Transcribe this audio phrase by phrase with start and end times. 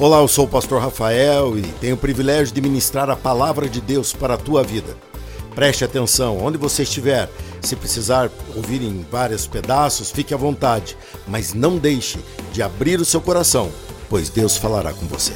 [0.00, 3.82] Olá, eu sou o pastor Rafael e tenho o privilégio de ministrar a palavra de
[3.82, 4.96] Deus para a tua vida.
[5.54, 7.28] Preste atenção, onde você estiver,
[7.60, 10.96] se precisar ouvir em vários pedaços, fique à vontade,
[11.28, 12.18] mas não deixe
[12.50, 13.70] de abrir o seu coração,
[14.08, 15.34] pois Deus falará com você.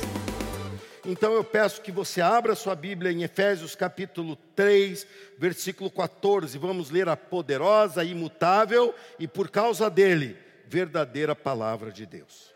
[1.05, 5.07] Então eu peço que você abra sua Bíblia em Efésios capítulo 3,
[5.39, 6.57] versículo 14.
[6.57, 12.54] Vamos ler a poderosa, imutável e por causa dele, verdadeira palavra de Deus.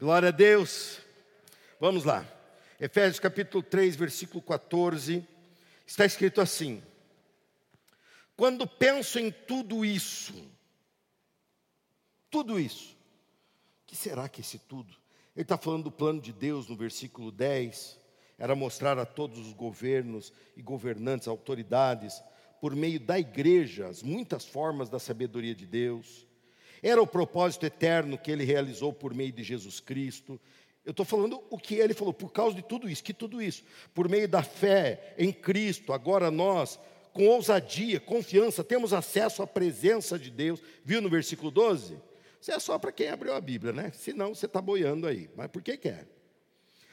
[0.00, 0.98] Glória a Deus.
[1.78, 2.26] Vamos lá.
[2.80, 5.22] Efésios capítulo 3, versículo 14.
[5.86, 6.82] Está escrito assim:
[8.34, 10.32] Quando penso em tudo isso,
[12.30, 12.96] tudo isso,
[13.86, 14.96] que será que esse tudo?
[15.36, 18.00] Ele está falando do plano de Deus no versículo 10,
[18.38, 22.22] era mostrar a todos os governos e governantes, autoridades,
[22.58, 26.26] por meio da igreja, as muitas formas da sabedoria de Deus.
[26.82, 30.40] Era o propósito eterno que ele realizou por meio de Jesus Cristo.
[30.84, 33.62] Eu estou falando o que ele falou, por causa de tudo isso, que tudo isso,
[33.94, 36.78] por meio da fé em Cristo, agora nós,
[37.12, 40.62] com ousadia, confiança, temos acesso à presença de Deus.
[40.84, 41.98] Viu no versículo 12?
[42.40, 43.92] Isso é só para quem abriu a Bíblia, né?
[43.94, 45.28] Senão você está boiando aí.
[45.36, 46.08] Mas por que quer?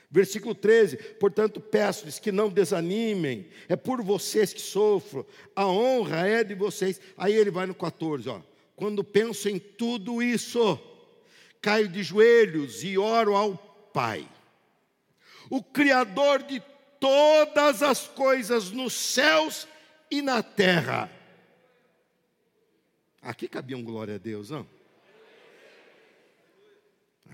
[0.10, 6.44] Versículo 13, portanto, peço-lhes que não desanimem, é por vocês que sofro, a honra é
[6.46, 7.00] de vocês.
[7.18, 8.42] Aí ele vai no 14, ó.
[8.78, 10.80] Quando penso em tudo isso,
[11.60, 13.58] caio de joelhos e oro ao
[13.92, 14.30] Pai,
[15.50, 16.62] o Criador de
[17.00, 19.68] todas as coisas nos céus
[20.12, 21.12] e na terra.
[23.20, 24.70] Aqui cabia um glória a Deus, não?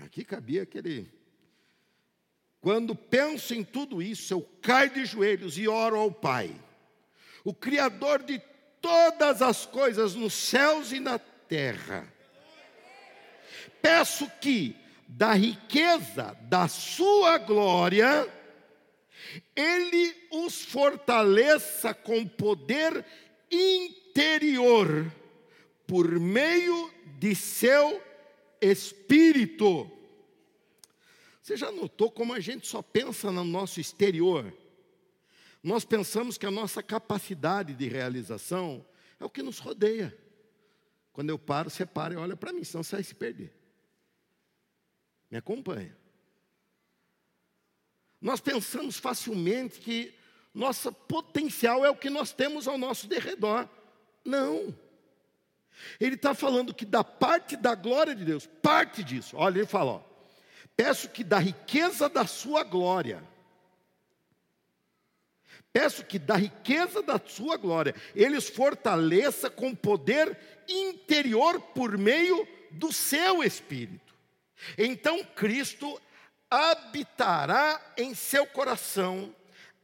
[0.02, 1.12] Aqui cabia aquele.
[2.58, 6.58] Quando penso em tudo isso, eu caio de joelhos e oro ao Pai,
[7.44, 8.40] o Criador de
[8.80, 11.33] todas as coisas nos céus e na terra.
[13.80, 18.28] Peço que, da riqueza da sua glória,
[19.54, 23.04] Ele os fortaleça com poder
[23.50, 25.12] interior,
[25.86, 28.02] por meio de seu
[28.60, 29.90] Espírito.
[31.42, 34.50] Você já notou como a gente só pensa no nosso exterior?
[35.62, 38.84] Nós pensamos que a nossa capacidade de realização
[39.20, 40.16] é o que nos rodeia.
[41.14, 43.56] Quando eu paro, você para e olha para mim, senão você vai se perder.
[45.30, 45.96] Me acompanha.
[48.20, 50.12] Nós pensamos facilmente que
[50.52, 53.68] nosso potencial é o que nós temos ao nosso derredor.
[54.24, 54.76] Não.
[56.00, 59.92] Ele está falando que da parte da glória de Deus, parte disso, olha, ele fala:
[59.92, 60.02] ó,
[60.76, 63.22] peço que da riqueza da sua glória,
[65.72, 70.38] Peço que da riqueza da sua glória, Ele os fortaleça com poder
[70.68, 74.14] interior por meio do seu Espírito.
[74.78, 76.00] Então Cristo
[76.50, 79.34] habitará em seu coração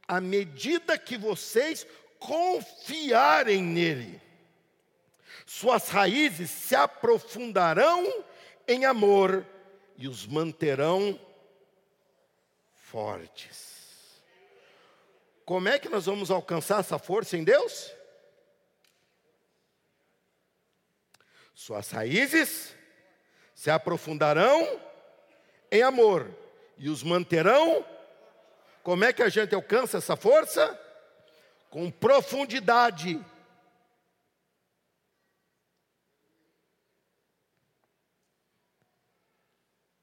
[0.07, 1.85] à medida que vocês
[2.19, 4.21] confiarem nele.
[5.45, 8.23] Suas raízes se aprofundarão
[8.67, 9.45] em amor
[9.97, 11.19] e os manterão
[12.73, 13.70] fortes.
[15.51, 17.93] Como é que nós vamos alcançar essa força em Deus?
[21.53, 22.73] Suas raízes
[23.53, 24.79] se aprofundarão
[25.69, 26.33] em amor
[26.77, 27.85] e os manterão.
[28.81, 30.79] Como é que a gente alcança essa força?
[31.69, 33.19] Com profundidade.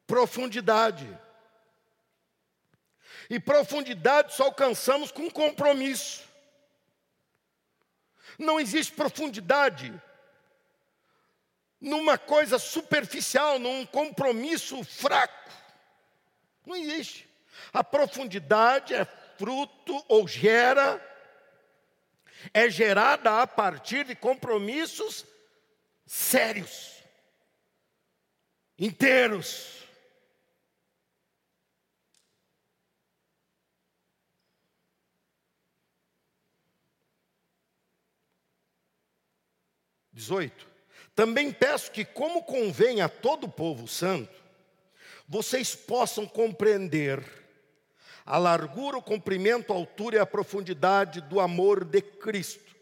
[0.07, 1.09] Profundidade.
[3.29, 6.27] E profundidade só alcançamos com compromisso.
[8.39, 9.93] Não existe profundidade
[11.81, 15.51] numa coisa superficial, num compromisso fraco.
[16.65, 17.29] Não existe.
[17.73, 19.05] A profundidade é
[19.37, 21.05] fruto ou gera,
[22.53, 25.25] é gerada a partir de compromissos
[26.07, 26.95] sérios,
[28.79, 29.78] inteiros.
[40.19, 40.67] 18.
[41.15, 44.35] Também peço que, como convém a todo o povo santo,
[45.29, 47.25] vocês possam compreender
[48.27, 52.77] a largura, o comprimento, a altura e a profundidade do amor de Cristo.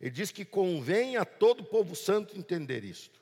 [0.00, 3.20] Ele diz que convém a todo o povo santo entender isto.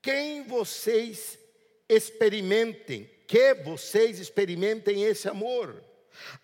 [0.00, 1.38] Quem vocês
[1.88, 5.82] experimentem, que vocês experimentem esse amor,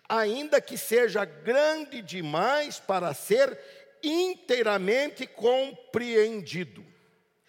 [0.07, 3.57] ainda que seja grande demais para ser
[4.07, 6.85] inteiramente compreendido.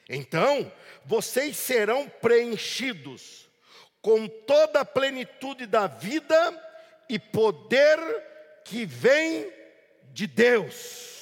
[0.08, 0.70] Então,
[1.04, 3.48] vocês serão preenchidos
[4.00, 6.36] com toda a plenitude da vida
[7.08, 7.98] e poder
[8.64, 9.52] que vem
[10.12, 11.14] de Deus.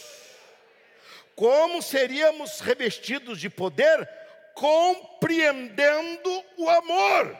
[1.35, 4.09] Como seríamos revestidos de poder?
[4.55, 7.37] Compreendendo o amor.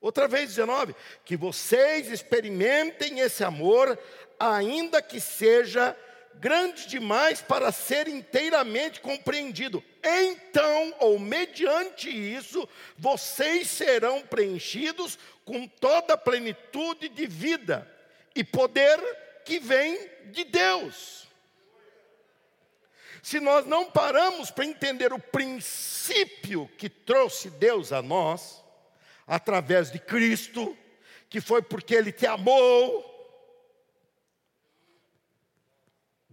[0.00, 0.94] Outra vez, 19:
[1.24, 3.98] que vocês experimentem esse amor,
[4.38, 5.96] ainda que seja
[6.40, 9.82] grande demais para ser inteiramente compreendido.
[10.02, 17.90] Então, ou mediante isso, vocês serão preenchidos com toda a plenitude de vida
[18.34, 18.98] e poder
[19.44, 21.28] que vem de Deus.
[23.22, 28.62] Se nós não paramos para entender o princípio que trouxe Deus a nós,
[29.26, 30.76] através de Cristo,
[31.30, 33.13] que foi porque Ele te amou,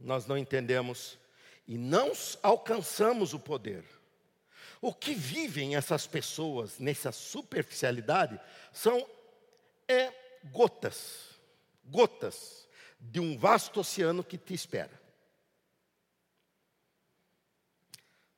[0.01, 1.17] nós não entendemos
[1.67, 2.11] e não
[2.41, 3.83] alcançamos o poder.
[4.81, 8.39] O que vivem essas pessoas nessa superficialidade
[8.73, 9.07] são
[9.87, 10.11] é,
[10.51, 11.39] gotas,
[11.85, 12.67] gotas
[12.99, 14.99] de um vasto oceano que te espera.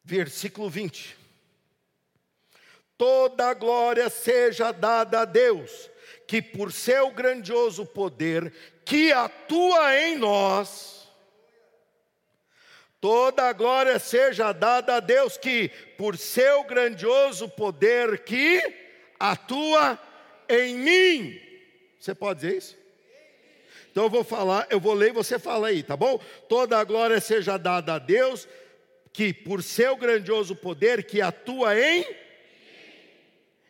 [0.04, 1.18] Versículo 20.
[2.98, 5.90] Toda a glória seja dada a Deus,
[6.28, 8.54] que por seu grandioso poder
[8.86, 10.93] que atua em nós,
[13.04, 15.68] Toda a glória seja dada a Deus que,
[15.98, 18.64] por seu grandioso poder, que
[19.20, 20.00] atua
[20.48, 21.38] em mim.
[22.00, 22.78] Você pode dizer isso?
[23.92, 26.18] Então eu vou falar, eu vou ler e você fala aí, tá bom?
[26.48, 28.48] Toda a glória seja dada a Deus
[29.12, 32.06] que, por seu grandioso poder, que atua em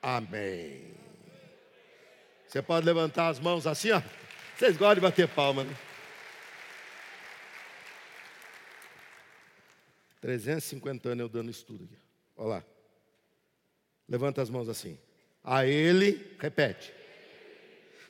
[0.02, 0.94] Amém.
[2.48, 4.02] Você pode levantar as mãos assim, ó.
[4.56, 5.76] Vocês gostam de bater palma, né?
[10.22, 11.98] 350 anos eu dando estudo aqui.
[12.38, 12.64] Olha lá.
[14.08, 14.98] Levanta as mãos assim.
[15.44, 16.94] A Ele, repete.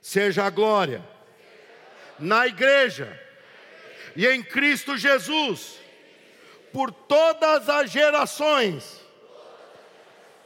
[0.02, 1.04] Seja a glória
[2.20, 3.20] na igreja
[4.15, 5.80] e em Cristo Jesus,
[6.71, 9.01] por todas as gerações.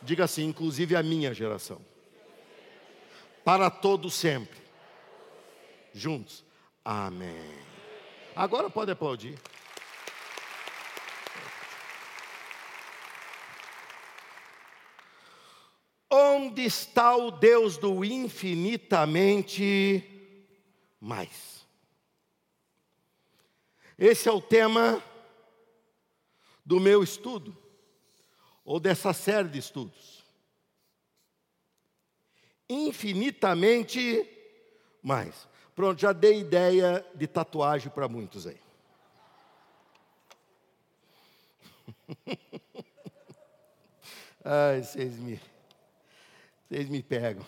[0.01, 1.81] Diga assim, inclusive a minha geração.
[3.43, 4.59] Para todo sempre.
[5.93, 6.45] Juntos.
[6.83, 7.51] Amém.
[8.35, 9.37] Agora pode aplaudir.
[16.09, 20.03] Onde está o Deus do infinitamente
[21.01, 21.56] mais?
[23.97, 25.03] Esse é o tema
[26.63, 27.57] do meu estudo,
[28.63, 30.23] ou dessa série de estudos.
[32.69, 34.27] Infinitamente
[35.01, 35.47] mais.
[35.73, 38.59] Pronto, já dei ideia de tatuagem para muitos aí.
[44.43, 45.39] Ai, vocês me,
[46.67, 47.45] vocês me pegam.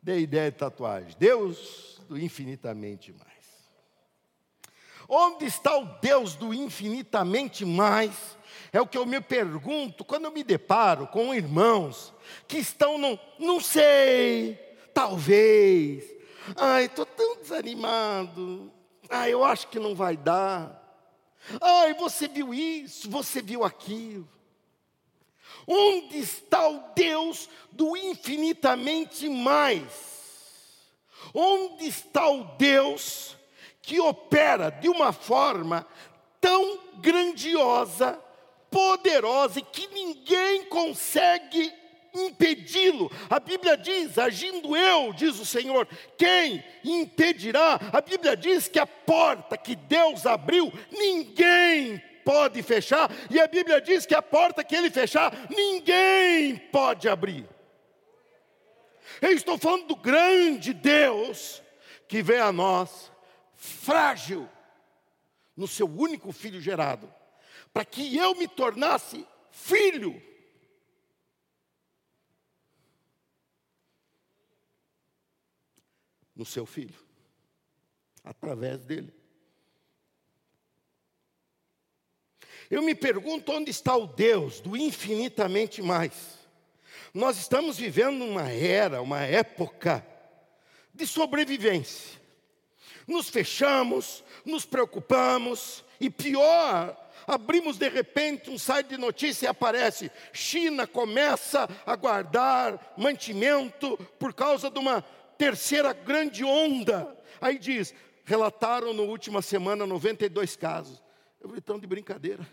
[0.00, 1.16] Dei ideia de tatuagem.
[1.18, 3.35] Deus do infinitamente mais.
[5.08, 8.36] Onde está o Deus do infinitamente mais?
[8.72, 12.12] É o que eu me pergunto quando eu me deparo com irmãos
[12.48, 14.54] que estão no não sei,
[14.92, 16.04] talvez.
[16.56, 18.72] Ai, estou tão desanimado.
[19.08, 20.82] Ai, eu acho que não vai dar.
[21.60, 24.28] Ai, você viu isso, você viu aquilo.
[25.66, 30.16] Onde está o Deus do infinitamente mais?
[31.34, 33.35] Onde está o Deus
[33.86, 35.86] que opera de uma forma
[36.40, 38.18] tão grandiosa,
[38.68, 41.72] poderosa, e que ninguém consegue
[42.12, 43.08] impedi-lo.
[43.30, 45.86] A Bíblia diz: agindo eu, diz o Senhor,
[46.18, 47.78] quem impedirá?
[47.92, 53.80] A Bíblia diz que a porta que Deus abriu, ninguém pode fechar, e a Bíblia
[53.80, 57.48] diz que a porta que ele fechar, ninguém pode abrir.
[59.22, 61.62] Eu estou falando do grande Deus
[62.08, 63.14] que vem a nós
[63.56, 64.48] frágil
[65.56, 67.12] no seu único filho gerado,
[67.72, 70.22] para que eu me tornasse filho.
[76.34, 76.94] No seu filho,
[78.22, 79.14] através dele.
[82.68, 86.36] Eu me pergunto onde está o Deus do infinitamente mais.
[87.14, 90.06] Nós estamos vivendo uma era, uma época
[90.92, 92.25] de sobrevivência
[93.06, 96.96] nos fechamos, nos preocupamos, e pior,
[97.26, 104.34] abrimos de repente um site de notícia e aparece: China começa a guardar mantimento por
[104.34, 105.02] causa de uma
[105.38, 107.16] terceira grande onda.
[107.40, 107.94] Aí diz:
[108.24, 111.02] relataram na última semana 92 casos.
[111.40, 112.46] Eu falei, então de brincadeira.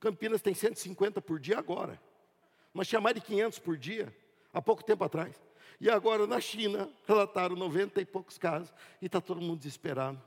[0.00, 2.00] Campinas tem 150 por dia agora,
[2.72, 4.12] mas tinha mais de 500 por dia,
[4.52, 5.40] há pouco tempo atrás.
[5.82, 10.22] E agora na China, relataram 90 e poucos casos, e está todo mundo desesperado.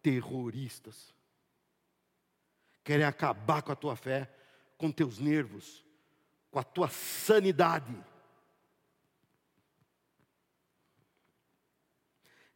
[0.00, 1.12] Terroristas.
[2.82, 4.34] Querem acabar com a tua fé,
[4.78, 5.84] com teus nervos,
[6.50, 7.94] com a tua sanidade.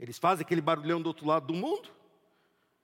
[0.00, 1.90] Eles fazem aquele barulhão do outro lado do mundo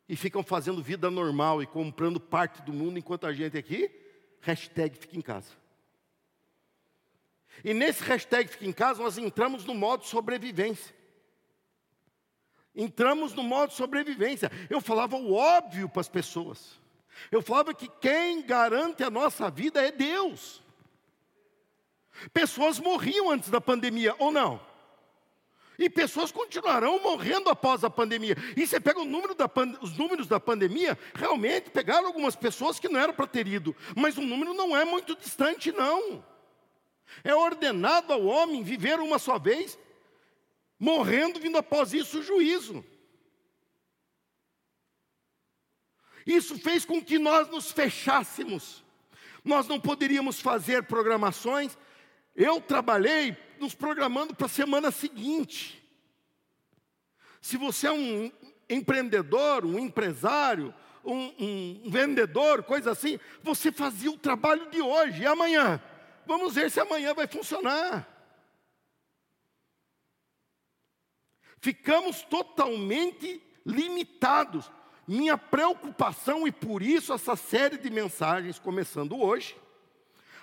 [0.06, 3.90] e ficam fazendo vida normal e comprando parte do mundo enquanto a gente aqui,
[4.42, 5.63] hashtag fica em casa.
[7.62, 10.94] E nesse hashtag fica em casa nós entramos no modo sobrevivência.
[12.75, 14.50] Entramos no modo sobrevivência.
[14.68, 16.80] Eu falava o óbvio para as pessoas.
[17.30, 20.62] Eu falava que quem garante a nossa vida é Deus.
[22.32, 24.61] Pessoas morriam antes da pandemia, ou não?
[25.78, 28.37] E pessoas continuarão morrendo após a pandemia.
[28.56, 29.34] E você pega número
[29.80, 34.16] os números da pandemia, realmente pegaram algumas pessoas que não eram para ter ido, mas
[34.16, 36.25] o número não é muito distante, não.
[37.23, 39.78] É ordenado ao homem viver uma só vez,
[40.78, 42.85] morrendo, vindo após isso o juízo.
[46.26, 48.83] Isso fez com que nós nos fechássemos.
[49.44, 51.76] Nós não poderíamos fazer programações.
[52.35, 55.83] Eu trabalhei nos programando para a semana seguinte.
[57.40, 58.33] Se você é um
[58.71, 65.26] empreendedor, um empresário, um, um, vendedor, coisa assim, você fazia o trabalho de hoje e
[65.26, 65.80] amanhã.
[66.26, 68.08] Vamos ver se amanhã vai funcionar.
[71.60, 74.70] Ficamos totalmente limitados.
[75.06, 79.56] Minha preocupação, e por isso essa série de mensagens começando hoje,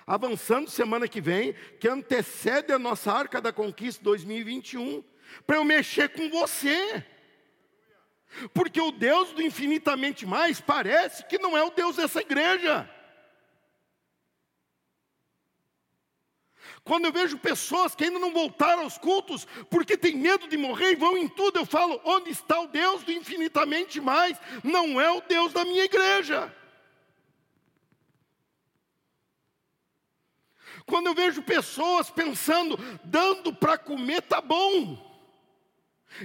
[0.06, 5.02] avançando semana que vem, que antecede a nossa Arca da Conquista 2021,
[5.46, 7.04] para eu mexer com você.
[8.54, 12.88] Porque o Deus do infinitamente mais parece que não é o Deus dessa igreja.
[16.84, 20.92] Quando eu vejo pessoas que ainda não voltaram aos cultos, porque tem medo de morrer
[20.92, 24.36] e vão em tudo, eu falo: onde está o Deus do infinitamente mais?
[24.64, 26.52] Não é o Deus da minha igreja.
[30.84, 35.11] Quando eu vejo pessoas pensando, dando para comer, tá bom.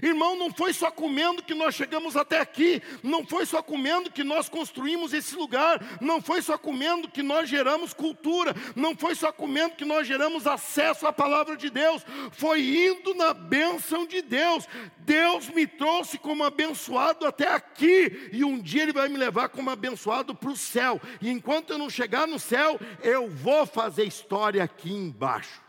[0.01, 4.23] Irmão, não foi só comendo que nós chegamos até aqui, não foi só comendo que
[4.23, 9.31] nós construímos esse lugar, não foi só comendo que nós geramos cultura, não foi só
[9.31, 14.67] comendo que nós geramos acesso à palavra de Deus, foi indo na bênção de Deus.
[14.99, 19.69] Deus me trouxe como abençoado até aqui, e um dia Ele vai me levar como
[19.69, 24.63] abençoado para o céu, e enquanto eu não chegar no céu, eu vou fazer história
[24.63, 25.61] aqui embaixo.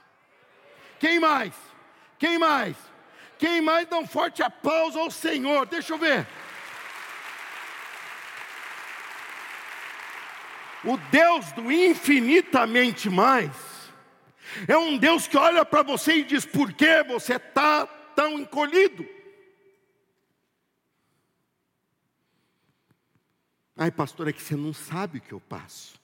[0.98, 1.54] Quem mais?
[2.18, 2.76] Quem mais?
[3.38, 5.66] Quem mais dá um forte aplauso ao Senhor?
[5.66, 6.26] Deixa eu ver.
[10.84, 13.50] O Deus do infinitamente mais
[14.66, 19.06] é um Deus que olha para você e diz: por que você está tão encolhido?
[23.76, 26.00] Ai, pastor, é que você não sabe o que eu passo.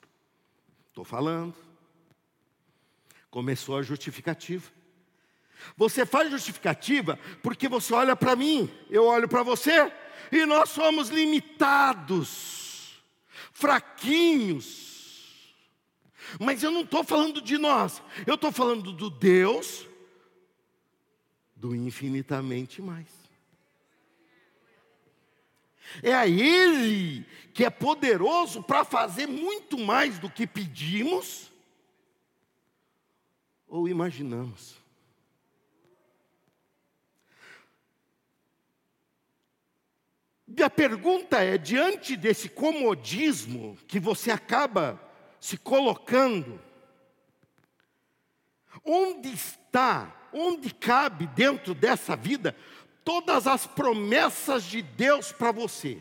[0.89, 1.57] Estou falando.
[3.31, 4.71] Começou a justificativa.
[5.77, 9.93] Você faz justificativa porque você olha para mim, eu olho para você,
[10.31, 13.03] e nós somos limitados,
[13.53, 14.85] fraquinhos.
[16.41, 19.87] Mas eu não estou falando de nós, eu estou falando do Deus
[21.57, 23.07] do infinitamente mais.
[26.03, 31.51] É a Ele que é poderoso para fazer muito mais do que pedimos
[33.67, 34.84] ou imaginamos.
[40.57, 45.01] E a pergunta é: diante desse comodismo que você acaba
[45.41, 46.61] se colocando,
[48.85, 52.57] onde está, onde cabe dentro dessa vida
[53.05, 56.01] todas as promessas de Deus para você?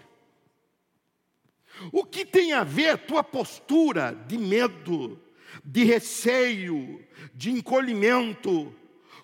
[1.91, 5.19] O que tem a ver tua postura de medo,
[5.65, 8.73] de receio, de encolhimento,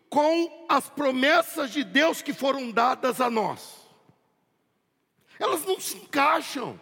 [0.09, 3.78] com as promessas de Deus que foram dadas a nós.
[5.39, 6.79] Elas não se encaixam.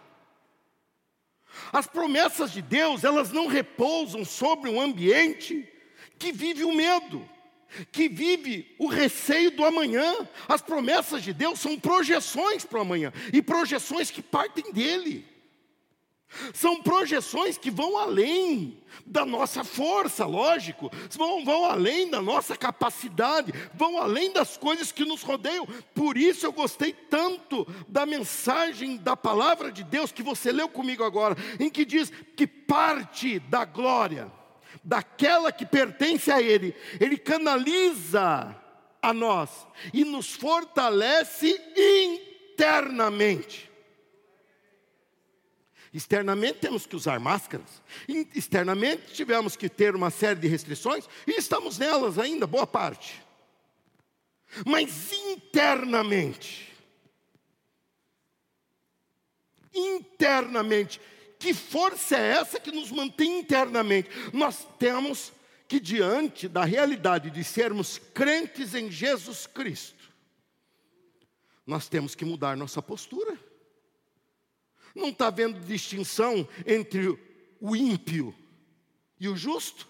[1.71, 5.67] As promessas de Deus, elas não repousam sobre um ambiente
[6.17, 7.27] que vive o medo,
[7.91, 10.27] que vive o receio do amanhã.
[10.47, 15.36] As promessas de Deus são projeções para o amanhã e projeções que partem dele.
[16.53, 23.53] São projeções que vão além da nossa força, lógico, vão, vão além da nossa capacidade,
[23.73, 25.65] vão além das coisas que nos rodeiam.
[25.95, 31.03] Por isso eu gostei tanto da mensagem da palavra de Deus que você leu comigo
[31.03, 34.31] agora, em que diz que parte da glória,
[34.83, 38.55] daquela que pertence a Ele, Ele canaliza
[39.01, 43.67] a nós e nos fortalece internamente.
[45.97, 51.79] Externamente temos que usar máscaras, externamente tivemos que ter uma série de restrições, e estamos
[51.79, 53.19] nelas ainda, boa parte.
[54.63, 56.71] Mas internamente,
[59.73, 61.01] internamente,
[61.39, 64.07] que força é essa que nos mantém internamente?
[64.31, 65.33] Nós temos
[65.67, 70.13] que, diante da realidade de sermos crentes em Jesus Cristo,
[71.65, 73.46] nós temos que mudar nossa postura.
[74.97, 77.07] Não está vendo distinção entre
[77.61, 78.33] o ímpio
[79.19, 79.87] e o justo?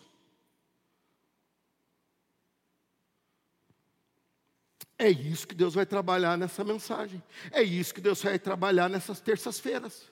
[4.99, 7.23] É isso que Deus vai trabalhar nessa mensagem.
[7.51, 10.11] É isso que Deus vai trabalhar nessas terças-feiras.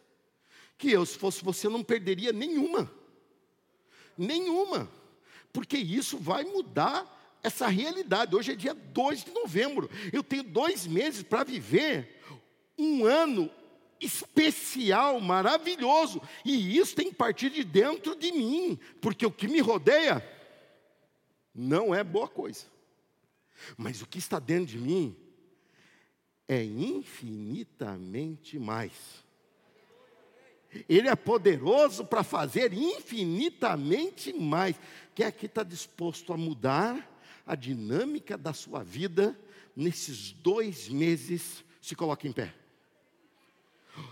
[0.78, 2.90] Que eu, se fosse você, não perderia nenhuma.
[4.18, 4.90] Nenhuma.
[5.52, 8.34] Porque isso vai mudar essa realidade.
[8.34, 9.90] Hoje é dia 2 de novembro.
[10.14, 12.22] Eu tenho dois meses para viver
[12.78, 13.52] um ano
[14.00, 19.60] especial, maravilhoso, e isso tem que partir de dentro de mim, porque o que me
[19.60, 20.24] rodeia
[21.54, 22.66] não é boa coisa,
[23.78, 25.16] mas o que está dentro de mim
[26.48, 28.94] é infinitamente mais.
[30.90, 34.76] Ele é poderoso para fazer infinitamente mais.
[35.14, 37.10] Quem aqui está disposto a mudar
[37.46, 39.40] a dinâmica da sua vida
[39.74, 41.64] nesses dois meses?
[41.82, 42.54] Se coloque em pé.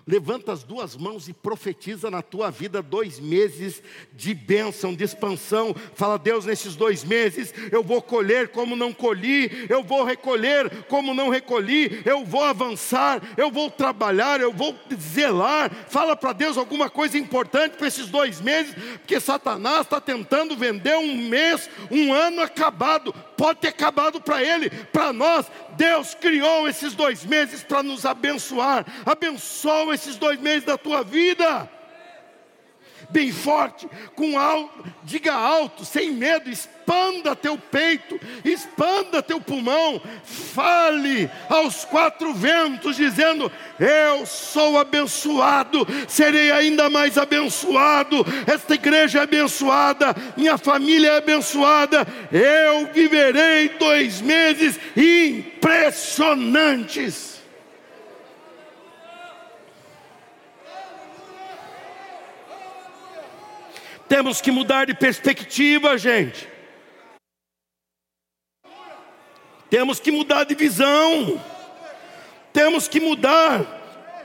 [0.06, 5.74] Levanta as duas mãos e profetiza na tua vida dois meses de bênção, de expansão.
[5.96, 11.14] Fala, Deus, nesses dois meses eu vou colher como não colhi, eu vou recolher como
[11.14, 15.72] não recolhi, eu vou avançar, eu vou trabalhar, eu vou zelar.
[15.88, 20.98] Fala para Deus alguma coisa importante para esses dois meses, porque Satanás está tentando vender
[20.98, 23.14] um mês, um ano acabado.
[23.38, 25.46] Pode ter acabado para ele, para nós.
[25.76, 28.86] Deus criou esses dois meses para nos abençoar.
[29.06, 31.70] Abençoa esses dois meses da tua vida.
[33.10, 41.30] Bem forte, com alto, diga alto, sem medo, expanda teu peito, expanda teu pulmão, fale
[41.50, 48.26] aos quatro ventos, dizendo: Eu sou abençoado, serei ainda mais abençoado.
[48.48, 52.08] Esta igreja é abençoada, minha família é abençoada.
[52.32, 57.33] Eu viverei dois meses impressionantes.
[64.14, 66.48] Temos que mudar de perspectiva, gente.
[69.72, 71.44] Temos que mudar de visão.
[72.54, 73.66] Temos que mudar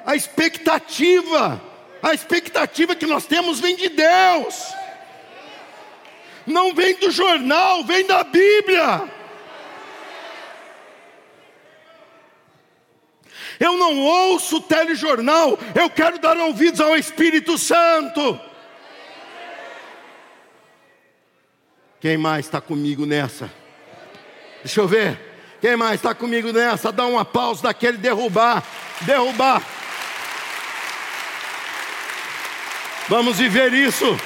[0.04, 1.58] a expectativa.
[2.02, 4.74] A expectativa que nós temos vem de Deus.
[6.46, 9.10] Não vem do jornal, vem da Bíblia.
[13.58, 18.47] Eu não ouço telejornal, eu quero dar ouvidos ao Espírito Santo.
[22.00, 23.50] Quem mais está comigo nessa?
[24.62, 25.18] Deixa eu ver.
[25.60, 26.92] Quem mais está comigo nessa?
[26.92, 28.62] Dá uma pausa daquele derrubar.
[29.00, 29.62] Derrubar.
[33.08, 34.16] Vamos viver isso.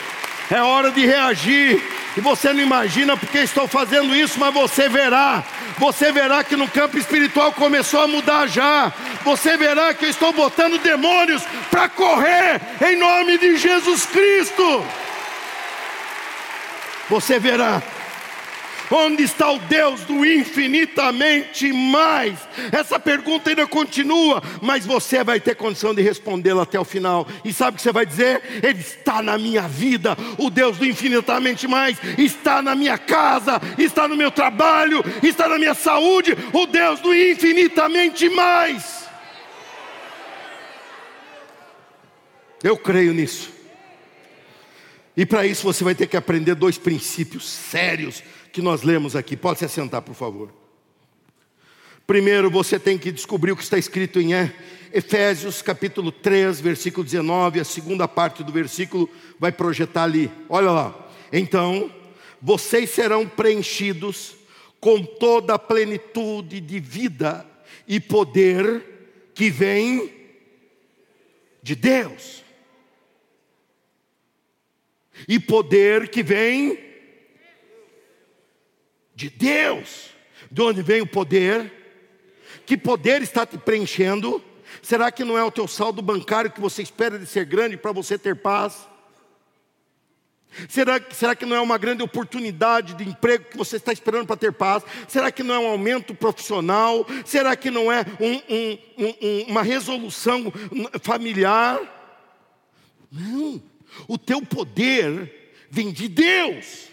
[0.51, 1.83] É hora de reagir.
[2.15, 5.43] E você não imagina porque estou fazendo isso, mas você verá.
[5.79, 8.93] Você verá que no campo espiritual começou a mudar já.
[9.25, 14.85] Você verá que eu estou botando demônios para correr em nome de Jesus Cristo.
[17.13, 17.83] Você verá
[18.91, 22.39] Onde está o Deus do infinitamente mais?
[22.71, 27.27] Essa pergunta ainda continua, mas você vai ter condição de respondê-la até o final.
[27.43, 28.43] E sabe o que você vai dizer?
[28.63, 34.07] Ele está na minha vida, o Deus do infinitamente mais está na minha casa, está
[34.07, 39.07] no meu trabalho, está na minha saúde, o Deus do infinitamente mais.
[42.63, 43.62] Eu creio nisso.
[45.17, 48.23] E para isso você vai ter que aprender dois princípios sérios
[48.53, 49.37] que nós lemos aqui.
[49.37, 50.53] Pode se assentar, por favor.
[52.07, 54.33] Primeiro você tem que descobrir o que está escrito em
[54.93, 60.31] Efésios capítulo 3, versículo 19, a segunda parte do versículo vai projetar ali.
[60.49, 61.09] Olha lá.
[61.33, 61.91] Então,
[62.41, 64.35] vocês serão preenchidos
[64.81, 67.47] com toda a plenitude de vida
[67.87, 68.83] e poder
[69.35, 70.13] que vem
[71.63, 72.42] de Deus.
[75.29, 76.79] E poder que vem
[79.15, 80.11] de Deus.
[80.51, 81.73] De onde vem o poder?
[82.67, 84.43] Que poder está te preenchendo?
[84.81, 87.93] Será que não é o teu saldo bancário que você espera de ser grande para
[87.93, 88.89] você ter paz?
[90.69, 94.37] Será, será que não é uma grande oportunidade de emprego que você está esperando para
[94.37, 94.83] ter paz?
[95.09, 97.07] Será que não é um aumento profissional?
[97.25, 100.53] Será que não é um, um, um, uma resolução
[101.03, 101.81] familiar?
[103.11, 103.63] Não,
[104.07, 106.93] o teu poder vem de Deus.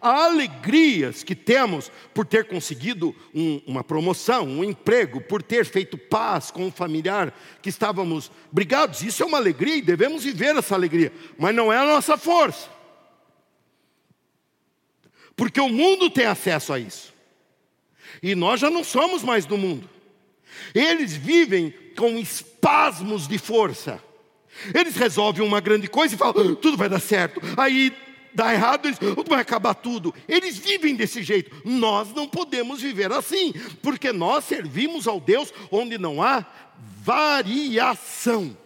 [0.00, 5.96] Há alegrias que temos por ter conseguido um, uma promoção, um emprego, por ter feito
[5.96, 9.02] paz com um familiar que estávamos brigados.
[9.02, 12.68] Isso é uma alegria e devemos viver essa alegria, mas não é a nossa força.
[15.34, 17.14] Porque o mundo tem acesso a isso.
[18.22, 19.88] E nós já não somos mais do mundo.
[20.74, 24.02] Eles vivem com espasmos de força.
[24.74, 27.40] Eles resolvem uma grande coisa e falam, tudo vai dar certo.
[27.56, 27.92] Aí
[28.34, 30.14] dá errado, eles, vai acabar tudo.
[30.28, 31.50] Eles vivem desse jeito.
[31.64, 36.44] Nós não podemos viver assim, porque nós servimos ao Deus onde não há
[37.02, 38.56] variação.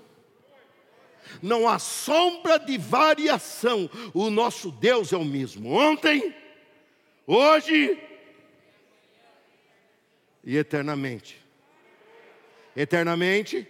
[1.40, 3.88] Não há sombra de variação.
[4.12, 6.35] O nosso Deus é o mesmo ontem,
[7.26, 7.96] hoje
[10.44, 11.40] e eternamente.
[12.74, 13.66] Eternamente.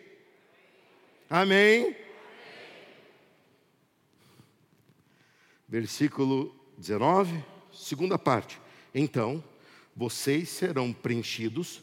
[1.28, 1.94] Amém.
[5.70, 8.60] Versículo 19, segunda parte.
[8.92, 9.42] Então,
[9.94, 11.80] vocês serão preenchidos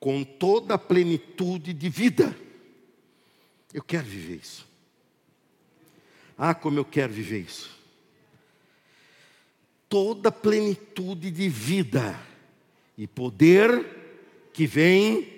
[0.00, 2.36] com toda a plenitude de vida.
[3.72, 4.66] Eu quero viver isso.
[6.36, 7.70] Ah, como eu quero viver isso.
[9.88, 12.20] Toda a plenitude de vida
[12.96, 15.32] e poder que vem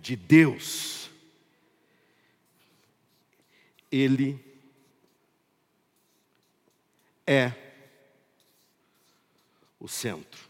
[0.00, 1.10] de Deus.
[3.90, 4.45] Ele
[7.26, 7.52] é
[9.80, 10.46] o centro.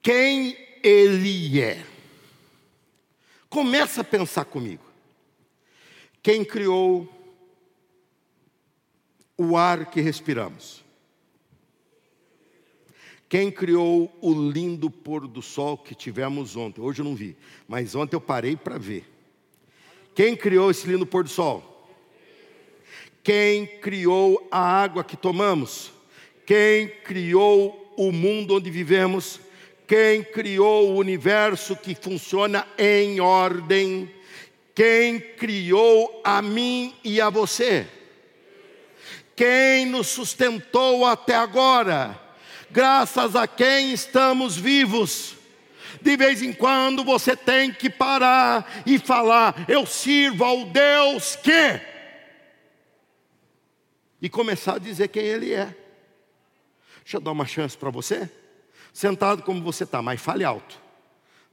[0.00, 1.84] Quem ele é?
[3.50, 4.84] Começa a pensar comigo.
[6.22, 7.08] Quem criou
[9.36, 10.84] o ar que respiramos?
[13.28, 16.80] Quem criou o lindo pôr do sol que tivemos ontem?
[16.80, 17.36] Hoje eu não vi,
[17.66, 19.17] mas ontem eu parei para ver.
[20.18, 21.86] Quem criou esse lindo pôr do sol?
[23.22, 25.92] Quem criou a água que tomamos?
[26.44, 29.38] Quem criou o mundo onde vivemos?
[29.86, 34.12] Quem criou o universo que funciona em ordem?
[34.74, 37.86] Quem criou a mim e a você?
[39.36, 42.20] Quem nos sustentou até agora?
[42.72, 45.37] Graças a quem estamos vivos?
[46.00, 51.80] De vez em quando você tem que parar e falar: Eu sirvo ao Deus que.
[54.20, 55.74] E começar a dizer quem Ele é.
[57.02, 58.30] Deixa eu dar uma chance para você.
[58.92, 60.80] Sentado como você está, mas fale alto.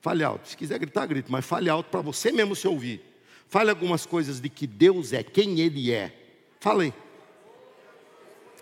[0.02, 0.50] Fale alto.
[0.50, 3.02] Se quiser gritar, grite, mas fale alto para você mesmo se ouvir.
[3.48, 6.14] Fale algumas coisas de que Deus é, quem Ele é.
[6.60, 6.94] Fala aí.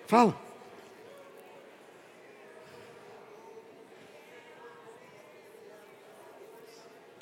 [0.05, 0.52] Fala.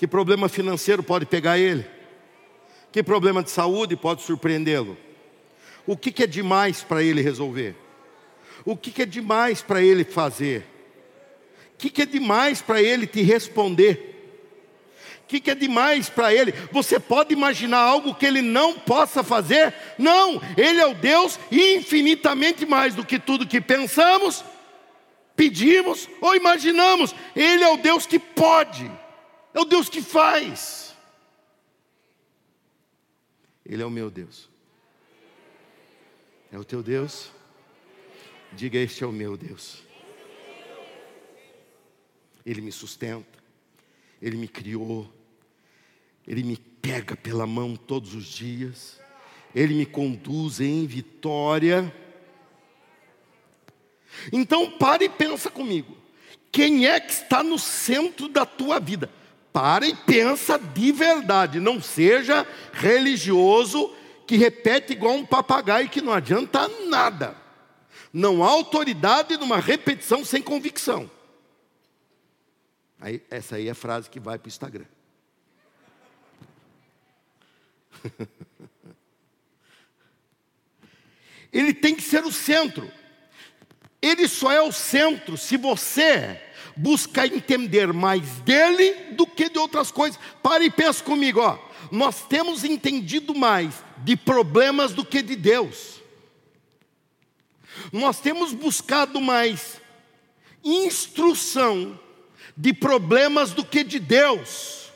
[0.01, 1.85] Que problema financeiro pode pegar ele?
[2.91, 4.97] Que problema de saúde pode surpreendê-lo?
[5.85, 7.75] O que, que é demais para ele resolver?
[8.65, 10.65] O que, que é demais para ele fazer?
[11.75, 14.41] O que, que é demais para ele te responder?
[15.23, 16.51] O que, que é demais para ele?
[16.71, 19.71] Você pode imaginar algo que ele não possa fazer?
[19.99, 24.43] Não, ele é o Deus infinitamente mais do que tudo que pensamos,
[25.35, 27.13] pedimos ou imaginamos.
[27.35, 28.99] Ele é o Deus que pode.
[29.53, 30.95] É o Deus que faz.
[33.65, 34.49] Ele é o meu Deus.
[36.51, 37.31] É o teu Deus?
[38.53, 39.83] Diga: Este é o meu Deus.
[42.45, 43.39] Ele me sustenta,
[44.21, 45.11] Ele me criou,
[46.27, 48.99] Ele me pega pela mão todos os dias,
[49.53, 51.95] Ele me conduz em vitória.
[54.33, 55.95] Então pare e pensa comigo:
[56.51, 59.09] quem é que está no centro da tua vida?
[59.53, 63.93] Para e pensa de verdade, não seja religioso
[64.25, 67.35] que repete igual um papagaio que não adianta nada.
[68.13, 71.11] Não há autoridade numa repetição sem convicção.
[72.99, 74.85] Aí, essa aí é a frase que vai para o Instagram.
[81.51, 82.89] Ele tem que ser o centro.
[84.01, 86.41] Ele só é o centro se você
[86.75, 90.19] busca entender mais dele do que de outras coisas.
[90.41, 91.57] Pare e pense comigo, ó.
[91.91, 96.01] Nós temos entendido mais de problemas do que de Deus.
[97.91, 99.81] Nós temos buscado mais
[100.63, 101.99] instrução
[102.55, 104.91] de problemas do que de Deus.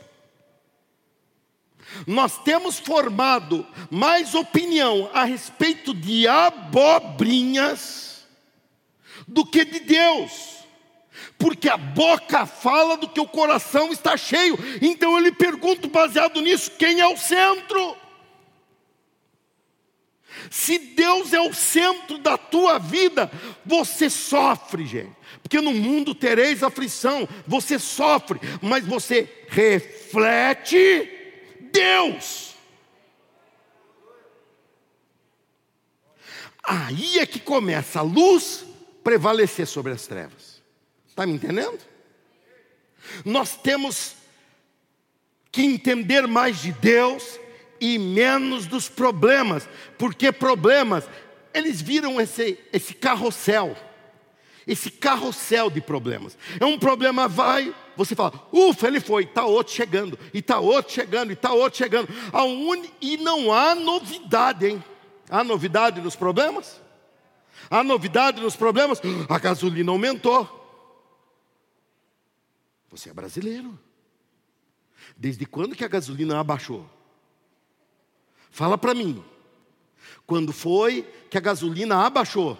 [2.06, 8.26] Nós temos formado mais opinião a respeito de abobrinhas
[9.28, 10.55] do que de Deus.
[11.38, 14.58] Porque a boca fala do que o coração está cheio.
[14.82, 17.98] Então eu lhe pergunto, baseado nisso, quem é o centro?
[20.50, 23.32] Se Deus é o centro da tua vida,
[23.66, 25.16] você sofre, gente.
[25.42, 31.10] Porque no mundo tereis aflição, você sofre, mas você reflete
[31.72, 32.56] Deus.
[36.64, 38.66] Aí é que começa a luz
[39.04, 40.55] prevalecer sobre as trevas.
[41.16, 41.80] Está me entendendo?
[43.24, 44.16] Nós temos
[45.50, 47.40] que entender mais de Deus
[47.80, 49.66] e menos dos problemas,
[49.98, 51.06] porque problemas,
[51.54, 53.78] eles viram esse, esse carrossel,
[54.68, 56.38] esse carrossel de problemas.
[56.60, 60.92] É um problema, vai, você fala, ufa, ele foi, está outro chegando, e está outro
[60.92, 62.10] chegando, e está outro chegando.
[62.34, 62.84] Un...
[63.00, 64.84] E não há novidade, hein?
[65.30, 66.82] Há novidade nos problemas?
[67.70, 69.02] Há novidade nos problemas?
[69.30, 70.65] A gasolina aumentou.
[72.96, 73.78] Você é brasileiro.
[75.18, 76.90] Desde quando que a gasolina abaixou?
[78.50, 79.24] Fala para mim.
[80.26, 82.58] Quando foi que a gasolina abaixou?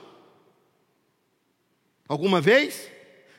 [2.06, 2.92] Alguma vez?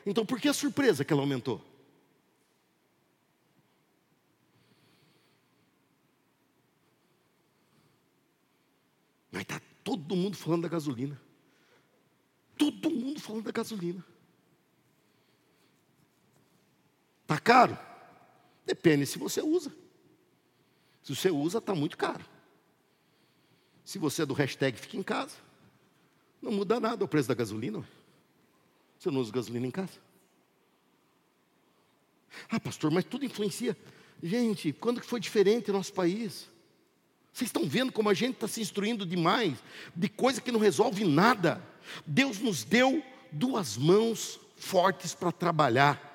[0.07, 1.63] Então por que a surpresa que ela aumentou?
[9.31, 11.21] Mas está todo mundo falando da gasolina.
[12.57, 14.03] Todo mundo falando da gasolina.
[17.27, 17.77] Está caro?
[18.65, 19.69] Depende se você usa.
[21.03, 22.23] Se você usa, está muito caro.
[23.83, 25.35] Se você é do hashtag fica em casa,
[26.41, 27.85] não muda nada o preço da gasolina.
[28.97, 29.99] Você não usa gasolina em casa.
[32.49, 33.75] Ah, pastor, mas tudo influencia.
[34.23, 36.47] Gente, quando que foi diferente no nosso país?
[37.33, 39.57] Vocês estão vendo como a gente está se instruindo demais
[39.93, 41.61] de coisa que não resolve nada.
[42.05, 46.06] Deus nos deu duas mãos fortes para trabalhar.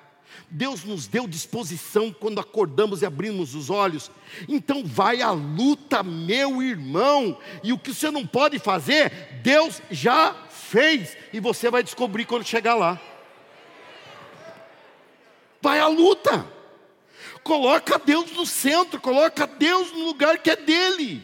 [0.49, 4.11] Deus nos deu disposição quando acordamos e abrimos os olhos.
[4.47, 7.37] Então vai a luta, meu irmão.
[7.63, 11.17] E o que você não pode fazer, Deus já fez.
[11.31, 12.99] E você vai descobrir quando chegar lá.
[15.61, 16.45] Vai à luta.
[17.43, 21.23] Coloca Deus no centro, coloca Deus no lugar que é dele.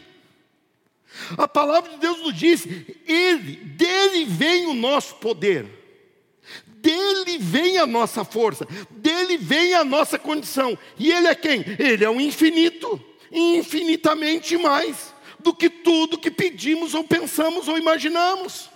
[1.36, 2.66] A palavra de Deus nos diz:
[3.06, 5.79] Ele, dele vem o nosso poder
[6.90, 10.76] dele vem a nossa força, dele vem a nossa condição.
[10.98, 11.64] E ele é quem?
[11.78, 13.00] Ele é o infinito,
[13.30, 18.68] infinitamente mais do que tudo que pedimos ou pensamos ou imaginamos.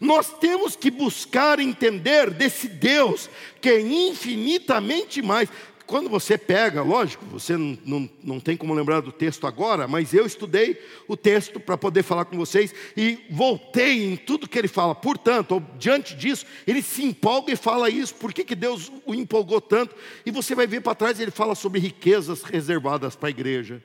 [0.00, 3.28] Nós temos que buscar entender desse Deus
[3.60, 5.48] que é infinitamente mais
[5.86, 10.14] quando você pega, lógico, você não, não, não tem como lembrar do texto agora, mas
[10.14, 14.68] eu estudei o texto para poder falar com vocês e voltei em tudo que ele
[14.68, 14.94] fala.
[14.94, 18.14] Portanto, diante disso, ele se empolga e fala isso.
[18.14, 19.94] Por que, que Deus o empolgou tanto?
[20.24, 23.82] E você vai ver para trás, ele fala sobre riquezas reservadas para a igreja,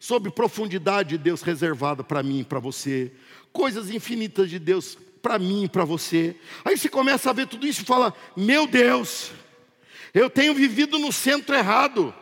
[0.00, 3.12] sobre profundidade de Deus reservada para mim e para você,
[3.52, 6.34] coisas infinitas de Deus para mim e para você.
[6.64, 9.32] Aí você começa a ver tudo isso e fala: Meu Deus.
[10.14, 12.14] Eu tenho vivido no centro errado.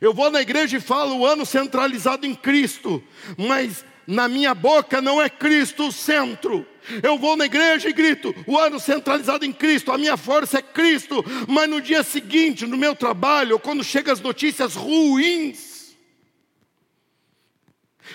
[0.00, 3.02] Eu vou na igreja e falo o ano centralizado em Cristo,
[3.36, 6.66] mas na minha boca não é Cristo o centro.
[7.02, 10.62] Eu vou na igreja e grito, o ano centralizado em Cristo, a minha força é
[10.62, 15.69] Cristo, mas no dia seguinte, no meu trabalho, quando chegam as notícias ruins,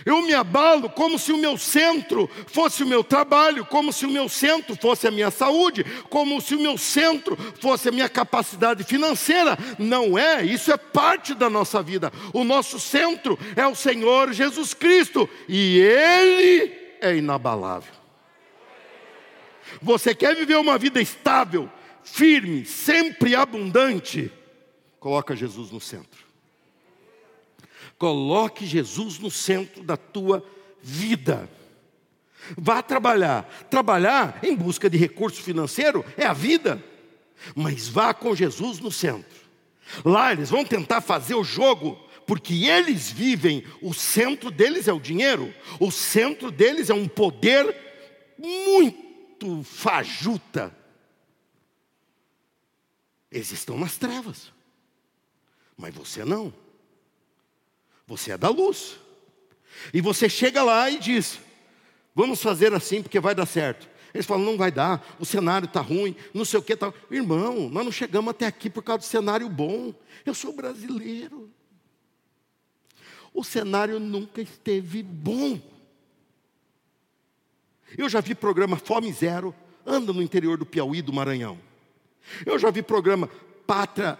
[0.04, 4.10] eu me abalo como se o meu centro fosse o meu trabalho, como se o
[4.10, 8.84] meu centro fosse a minha saúde, como se o meu centro fosse a minha capacidade
[8.84, 9.58] financeira.
[9.78, 12.12] Não é, isso é parte da nossa vida.
[12.34, 17.94] O nosso centro é o Senhor Jesus Cristo e Ele é inabalável.
[19.82, 21.70] Você quer viver uma vida estável,
[22.04, 24.32] firme, sempre abundante?
[25.00, 26.25] Coloca Jesus no centro.
[27.98, 30.46] Coloque Jesus no centro da tua
[30.82, 31.50] vida.
[32.58, 33.44] Vá trabalhar.
[33.70, 36.84] Trabalhar em busca de recurso financeiro é a vida,
[37.56, 39.46] mas vá com Jesus no centro.
[40.04, 41.96] Lá eles vão tentar fazer o jogo,
[42.28, 47.76] porque eles vivem, o centro deles é o dinheiro, o centro deles é um poder
[48.38, 50.76] muito fajuta.
[53.32, 54.52] Eles estão nas trevas,
[55.78, 56.54] mas você não.
[58.08, 58.98] Você é da luz.
[59.94, 61.40] E você chega lá e diz:
[62.14, 63.90] Vamos fazer assim porque vai dar certo.
[64.14, 66.76] Eles falam: Não vai dar, o cenário está ruim, não sei o que.
[66.76, 66.94] Tá...
[67.12, 69.94] Irmão, nós não chegamos até aqui por causa do cenário bom.
[70.26, 71.52] Eu sou brasileiro.
[73.34, 75.60] O cenário nunca esteve bom.
[77.98, 79.54] Eu já vi programa Fome Zero,
[79.86, 81.60] anda no interior do Piauí, do Maranhão.
[82.46, 83.30] Eu já vi programa
[83.68, 84.18] Pátria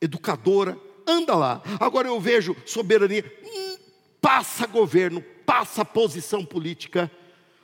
[0.00, 1.62] Educadora, anda lá.
[1.78, 3.78] Agora eu vejo soberania, hum,
[4.20, 7.10] passa governo, passa posição política.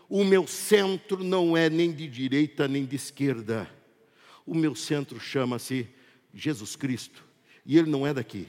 [0.08, 3.68] O meu centro não é nem de direita nem de esquerda.
[4.46, 5.88] O meu centro chama-se
[6.34, 7.24] Jesus Cristo.
[7.64, 8.46] E ele não é daqui,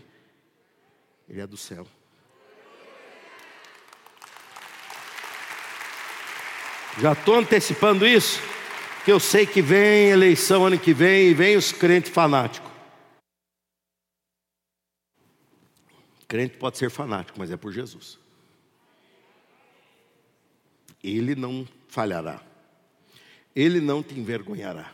[1.29, 1.87] ele é do céu.
[6.99, 8.39] Já estou antecipando isso,
[9.03, 12.72] que eu sei que vem eleição ano que vem e vem os crentes fanáticos.
[16.33, 18.17] Crente pode ser fanático, mas é por Jesus.
[21.03, 22.41] Ele não falhará.
[23.55, 24.91] Ele não te envergonhará.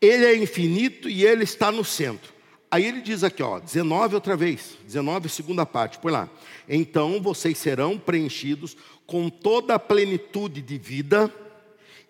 [0.00, 2.32] Ele é infinito e ele está no centro.
[2.68, 6.28] Aí ele diz aqui, ó, 19 outra vez, 19 segunda parte, põe lá.
[6.68, 11.32] Então vocês serão preenchidos com toda a plenitude de vida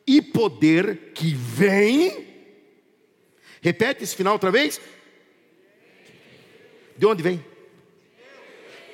[0.07, 2.29] e poder que vem.
[3.61, 4.81] Repete esse final outra vez.
[7.03, 7.45] De onde vem?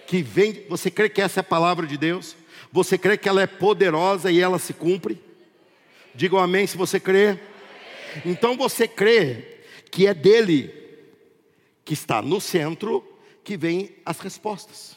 [0.07, 2.35] Que vem, você crê que essa é a palavra de Deus?
[2.73, 5.23] Você crê que ela é poderosa e ela se cumpre?
[6.15, 7.39] Diga um amém se você crê.
[8.25, 10.73] Então você crê que é dele
[11.85, 13.07] que está no centro
[13.45, 14.97] que vem as respostas.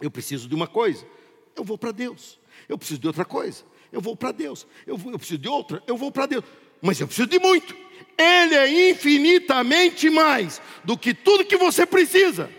[0.00, 1.06] Eu preciso de uma coisa,
[1.54, 2.38] eu vou para Deus.
[2.66, 4.66] Eu preciso de outra coisa, eu vou para Deus.
[4.86, 6.46] Eu, vou, eu preciso de outra, eu vou para Deus.
[6.80, 7.76] Mas eu preciso de muito.
[8.20, 12.50] Ele é infinitamente mais do que tudo que você precisa.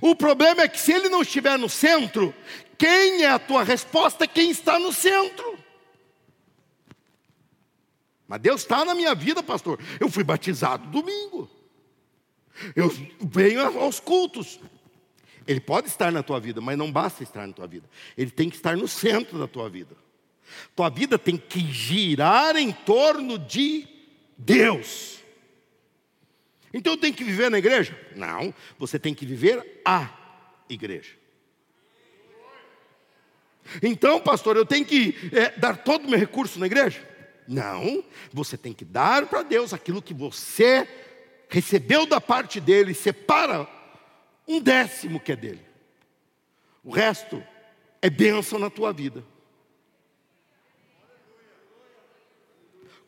[0.00, 2.32] O problema é que se ele não estiver no centro,
[2.78, 4.28] quem é a tua resposta?
[4.28, 5.58] Quem está no centro.
[8.28, 9.80] Mas Deus está na minha vida, pastor.
[9.98, 11.50] Eu fui batizado domingo.
[12.76, 12.88] Eu
[13.20, 14.60] venho aos cultos.
[15.48, 17.90] Ele pode estar na tua vida, mas não basta estar na tua vida.
[18.16, 19.96] Ele tem que estar no centro da tua vida.
[20.74, 23.86] Tua vida tem que girar em torno de
[24.36, 25.18] Deus.
[26.72, 27.98] Então eu tenho que viver na igreja?
[28.14, 30.08] Não, você tem que viver a
[30.68, 31.18] igreja.
[33.82, 37.06] Então, pastor, eu tenho que é, dar todo o meu recurso na igreja?
[37.46, 40.88] Não, você tem que dar para Deus aquilo que você
[41.48, 43.68] recebeu da parte dele, separa
[44.46, 45.64] um décimo que é dele.
[46.82, 47.42] O resto
[48.00, 49.24] é bênção na tua vida.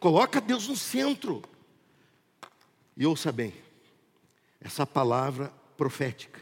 [0.03, 1.45] Coloca Deus no centro.
[2.97, 3.55] E ouça bem,
[4.61, 6.41] essa palavra profética.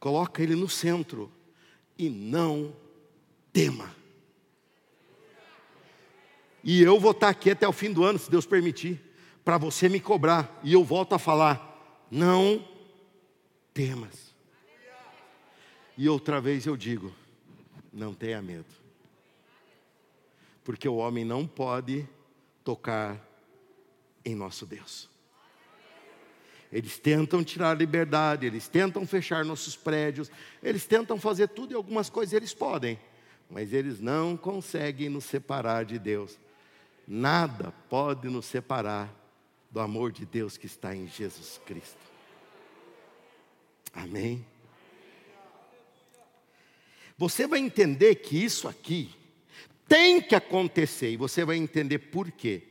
[0.00, 1.30] Coloca Ele no centro
[1.96, 2.74] e não
[3.52, 3.94] tema.
[6.64, 9.00] E eu vou estar aqui até o fim do ano, se Deus permitir,
[9.44, 10.60] para você me cobrar.
[10.64, 12.66] E eu volto a falar: não
[13.72, 14.34] temas.
[15.96, 17.14] E outra vez eu digo:
[17.92, 18.77] não tenha medo.
[20.68, 22.06] Porque o homem não pode
[22.62, 23.18] tocar
[24.22, 25.08] em nosso Deus.
[26.70, 30.30] Eles tentam tirar a liberdade, eles tentam fechar nossos prédios,
[30.62, 33.00] eles tentam fazer tudo e algumas coisas eles podem,
[33.48, 36.38] mas eles não conseguem nos separar de Deus.
[37.06, 39.10] Nada pode nos separar
[39.70, 41.96] do amor de Deus que está em Jesus Cristo.
[43.94, 44.44] Amém?
[47.16, 49.16] Você vai entender que isso aqui
[49.88, 52.62] tem que acontecer e você vai entender por quê.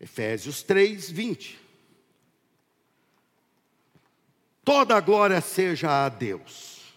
[0.00, 1.58] Efésios 3, 20.
[4.64, 6.94] Toda a glória seja a Deus.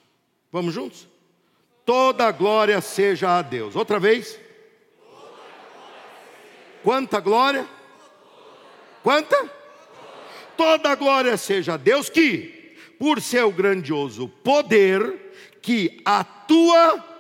[0.51, 1.07] Vamos juntos?
[1.85, 3.75] Toda a glória seja a Deus.
[3.75, 4.39] Outra vez.
[6.83, 7.67] Quanta glória?
[9.01, 9.49] Quanta?
[10.55, 17.10] Toda glória seja a Deus que, por seu grandioso poder, que atua.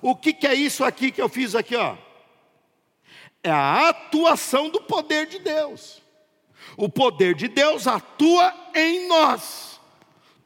[0.00, 1.96] O que, que é isso aqui que eu fiz aqui, ó?
[3.42, 6.02] É a atuação do poder de Deus.
[6.76, 9.80] O poder de Deus atua em nós.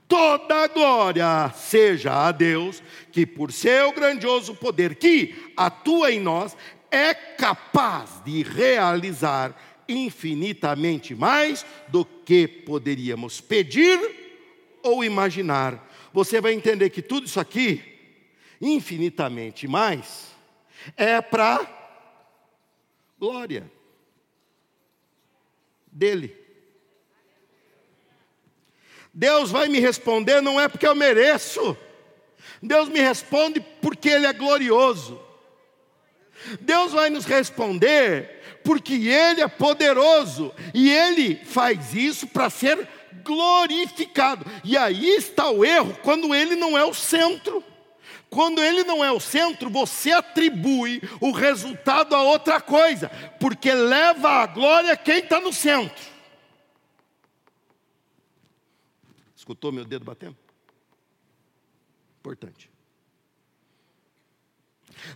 [0.07, 6.57] Toda glória seja a Deus, que por seu grandioso poder que atua em nós,
[6.91, 9.57] é capaz de realizar
[9.89, 13.99] infinitamente mais do que poderíamos pedir
[14.83, 15.89] ou imaginar.
[16.13, 17.92] Você vai entender que tudo isso aqui,
[18.63, 20.29] infinitamente mais,
[20.97, 21.67] é para
[23.19, 23.71] glória
[25.87, 26.41] dele.
[29.13, 31.77] Deus vai me responder não é porque eu mereço.
[32.63, 35.21] Deus me responde porque Ele é glorioso.
[36.61, 42.89] Deus vai nos responder porque Ele é poderoso e Ele faz isso para ser
[43.23, 44.47] glorificado.
[44.65, 47.63] E aí está o erro quando Ele não é o centro.
[48.33, 54.31] Quando ele não é o centro, você atribui o resultado a outra coisa, porque leva
[54.31, 56.03] a glória quem está no centro.
[59.37, 60.35] Escutou meu dedo batendo?
[62.21, 62.71] Importante.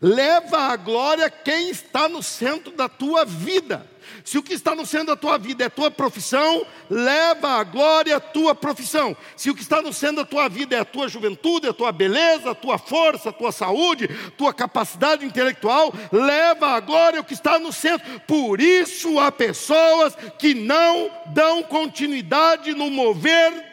[0.02, 3.90] Leva a glória quem está no centro da tua vida.
[4.24, 8.16] Se o que está no centro da tua vida é tua profissão, leva a glória
[8.16, 9.16] a tua profissão.
[9.36, 11.92] Se o que está no centro da tua vida é a tua juventude, a tua
[11.92, 17.34] beleza, a tua força, a tua saúde, tua capacidade intelectual, leva a glória o que
[17.34, 18.20] está no centro.
[18.20, 23.64] Por isso há pessoas que não dão continuidade no mover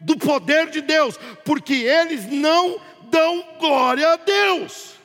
[0.00, 2.80] do poder de Deus, porque eles não
[3.10, 4.99] dão glória a Deus.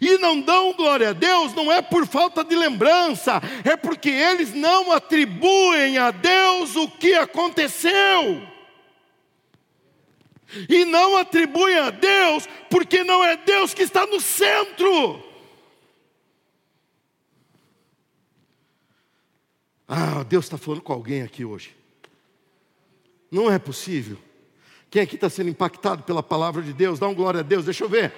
[0.00, 4.54] E não dão glória a Deus não é por falta de lembrança, é porque eles
[4.54, 8.42] não atribuem a Deus o que aconteceu.
[10.68, 15.22] E não atribuem a Deus porque não é Deus que está no centro.
[19.86, 21.74] Ah, Deus está falando com alguém aqui hoje.
[23.30, 24.18] Não é possível.
[24.90, 27.00] Quem aqui está sendo impactado pela palavra de Deus?
[27.00, 28.12] Dá um glória a Deus, deixa eu ver.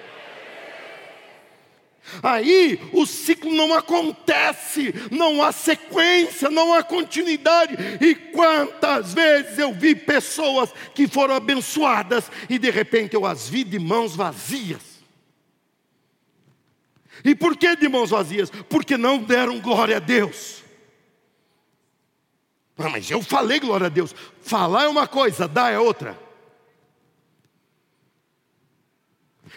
[2.23, 7.77] Aí o ciclo não acontece, não há sequência, não há continuidade.
[8.01, 13.65] E quantas vezes eu vi pessoas que foram abençoadas e de repente eu as vi
[13.65, 14.97] de mãos vazias.
[17.25, 18.51] E por que de mãos vazias?
[18.69, 20.63] Porque não deram glória a Deus.
[22.79, 24.15] Ah, mas eu falei glória a Deus.
[24.43, 26.26] Falar é uma coisa, dar é outra.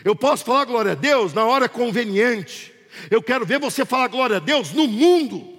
[0.04, 2.74] Eu posso falar glória a Deus na hora conveniente.
[3.10, 5.58] Eu quero ver você falar glória a Deus no mundo.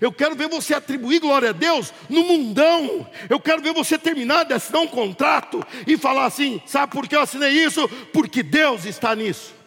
[0.00, 3.06] Eu quero ver você atribuir glória a Deus no mundão.
[3.28, 7.16] Eu quero ver você terminar de assinar um contrato e falar assim: sabe por que
[7.16, 7.88] eu assinei isso?
[8.12, 9.61] Porque Deus está nisso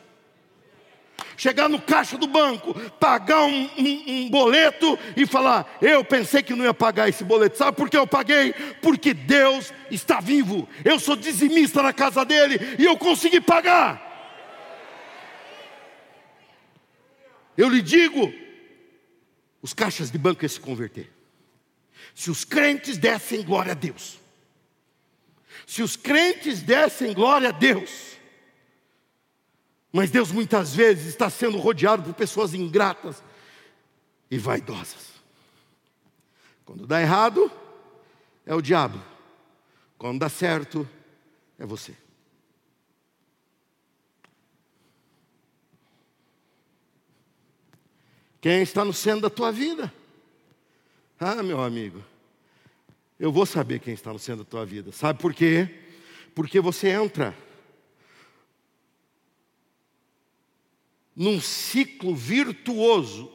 [1.38, 6.54] chegar no caixa do banco, pagar um, um, um, boleto e falar: Eu pensei que
[6.54, 7.58] não ia pagar esse boleto.
[7.58, 8.54] Sabe por que eu paguei?
[8.82, 10.68] Porque Deus está vivo.
[10.84, 14.06] Eu sou dizimista na casa dele e eu consegui pagar.
[17.58, 18.34] Eu lhe digo:
[19.62, 21.12] os caixas de banco iam se converter.
[22.14, 24.20] Se os crentes dessem glória a Deus,
[25.66, 28.15] se os crentes dessem glória a Deus,
[29.96, 33.24] mas Deus muitas vezes está sendo rodeado por pessoas ingratas
[34.30, 35.14] e vaidosas.
[36.66, 37.50] Quando dá errado,
[38.46, 39.02] é o diabo.
[39.98, 40.86] Quando dá certo,
[41.58, 41.96] é você.
[48.42, 49.94] Quem está no centro da tua vida?
[51.18, 52.04] Ah, meu amigo,
[53.18, 54.92] eu vou saber quem está no centro da tua vida.
[54.92, 55.74] Sabe por quê?
[56.36, 57.34] Porque você entra
[61.16, 63.32] num ciclo virtuoso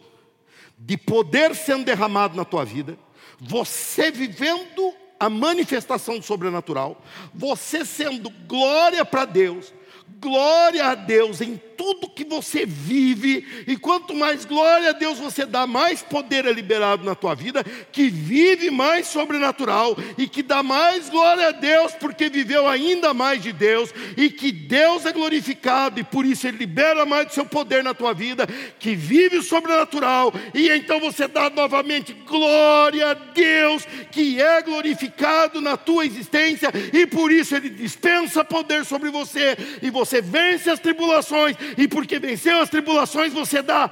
[0.78, 2.98] de poder sendo derramado na tua vida,
[3.38, 7.02] você vivendo a manifestação do sobrenatural,
[7.34, 9.72] você sendo glória para Deus,
[10.18, 15.46] glória a Deus em tudo que você vive, e quanto mais glória a Deus você
[15.46, 20.62] dá, mais poder é liberado na tua vida, que vive mais sobrenatural e que dá
[20.62, 25.98] mais glória a Deus, porque viveu ainda mais de Deus, e que Deus é glorificado,
[25.98, 28.46] e por isso Ele libera mais do seu poder na tua vida,
[28.78, 35.62] que vive o sobrenatural, e então você dá novamente glória a Deus, que é glorificado
[35.62, 40.78] na tua existência, e por isso Ele dispensa poder sobre você, e você vence as
[40.78, 43.90] tribulações e porque venceu as tribulações, você dá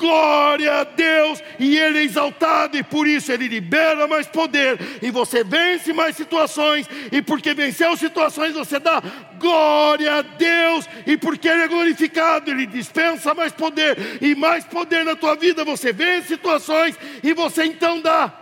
[0.00, 5.10] glória a Deus, e Ele é exaltado, e por isso Ele libera mais poder, e
[5.10, 9.02] você vence mais situações, e porque venceu situações, você dá
[9.38, 15.04] glória a Deus, e porque Ele é glorificado, Ele dispensa mais poder, e mais poder
[15.04, 18.32] na tua vida, você vence situações, e você então dá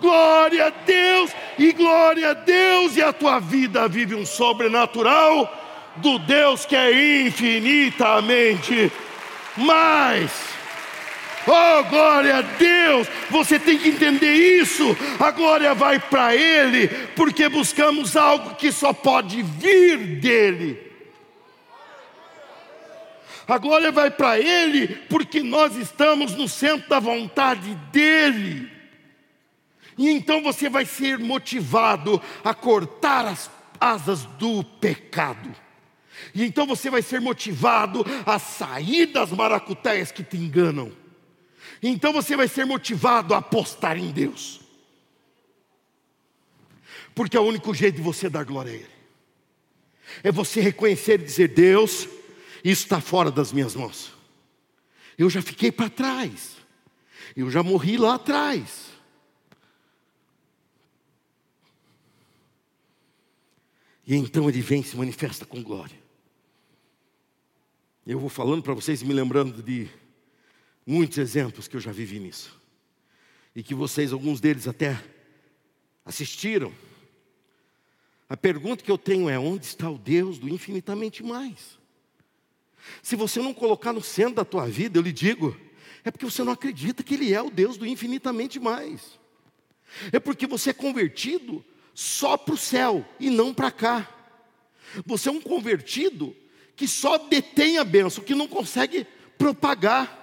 [0.00, 5.63] Glória a Deus e glória a Deus, e a tua vida vive um sobrenatural
[5.96, 8.90] do Deus que é infinitamente
[9.56, 10.54] mais.
[11.46, 13.06] Oh, glória a Deus!
[13.30, 14.96] Você tem que entender isso.
[15.20, 20.84] A glória vai para Ele, porque buscamos algo que só pode vir dEle.
[23.46, 28.72] A glória vai para Ele, porque nós estamos no centro da vontade dEle.
[29.98, 35.63] E então você vai ser motivado a cortar as asas do pecado.
[36.34, 41.04] E então você vai ser motivado a sair das maracuteias que te enganam
[41.82, 44.60] então você vai ser motivado a apostar em Deus.
[47.14, 48.94] Porque é o único jeito de você dar glória a Ele.
[50.22, 52.08] É você reconhecer e dizer: Deus,
[52.64, 54.12] isso está fora das minhas mãos.
[55.18, 56.56] Eu já fiquei para trás.
[57.36, 58.92] Eu já morri lá atrás.
[64.06, 66.03] E então ele vem e se manifesta com glória.
[68.06, 69.88] Eu vou falando para vocês, me lembrando de
[70.86, 72.60] Muitos exemplos que eu já vivi nisso.
[73.56, 75.02] E que vocês, alguns deles até
[76.04, 76.72] assistiram.
[78.28, 81.78] A pergunta que eu tenho é: onde está o Deus do infinitamente mais?
[83.02, 85.56] Se você não colocar no centro da tua vida, eu lhe digo,
[86.04, 89.18] é porque você não acredita que Ele é o Deus do infinitamente mais.
[90.12, 94.10] É porque você é convertido só para o céu e não para cá.
[95.06, 96.36] Você é um convertido
[96.76, 99.06] que só detém a bênção, que não consegue
[99.38, 100.22] propagar.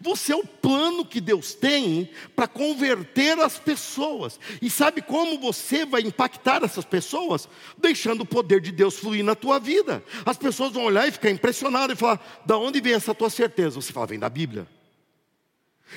[0.00, 4.38] Você é o plano que Deus tem para converter as pessoas.
[4.60, 7.48] E sabe como você vai impactar essas pessoas?
[7.78, 10.04] Deixando o poder de Deus fluir na tua vida.
[10.26, 13.80] As pessoas vão olhar e ficar impressionadas e falar: "Da onde vem essa tua certeza?"
[13.80, 14.66] Você fala: "Vem da Bíblia".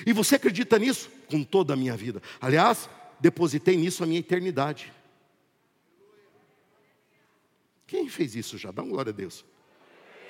[0.05, 2.21] E você acredita nisso com toda a minha vida.
[2.41, 4.91] Aliás, depositei nisso a minha eternidade.
[7.85, 8.71] Quem fez isso já?
[8.71, 9.45] Dá uma glória a Deus.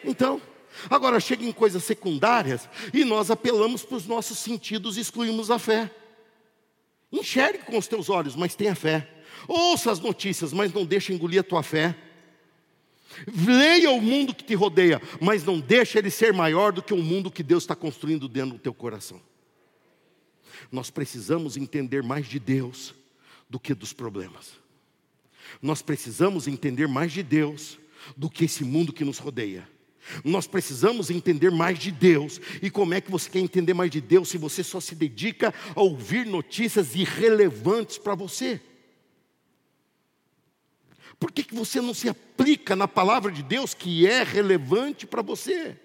[0.04, 0.42] Então,
[0.90, 5.60] Agora chega em coisas secundárias e nós apelamos para os nossos sentidos e excluímos a
[5.60, 5.92] fé.
[7.12, 9.08] Enxergue com os teus olhos, mas tenha fé.
[9.48, 11.96] Ouça as notícias, mas não deixe engolir a tua fé.
[13.36, 16.98] Leia o mundo que te rodeia, mas não deixe ele ser maior do que o
[16.98, 19.22] mundo que Deus está construindo dentro do teu coração.
[20.72, 22.96] Nós precisamos entender mais de Deus
[23.48, 24.54] do que dos problemas.
[25.62, 27.78] Nós precisamos entender mais de Deus
[28.18, 29.72] do que esse mundo que nos rodeia.
[30.24, 32.40] Nós precisamos entender mais de Deus.
[32.62, 35.54] E como é que você quer entender mais de Deus se você só se dedica
[35.76, 38.60] a ouvir notícias irrelevantes para você?
[41.20, 45.22] Por que, que você não se aplica na palavra de Deus que é relevante para
[45.22, 45.78] você?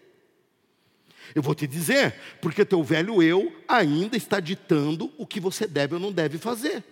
[1.34, 5.94] Eu vou te dizer, porque teu velho eu ainda está ditando o que você deve
[5.94, 6.82] ou não deve fazer.